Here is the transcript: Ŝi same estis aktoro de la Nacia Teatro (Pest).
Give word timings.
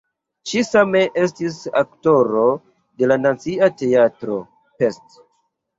Ŝi 0.51 0.61
same 0.69 1.01
estis 1.25 1.59
aktoro 1.83 2.47
de 3.03 3.13
la 3.13 3.21
Nacia 3.27 3.73
Teatro 3.85 4.45
(Pest). 4.83 5.25